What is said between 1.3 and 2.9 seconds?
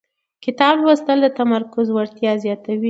تمرکز وړتیا زیاتوي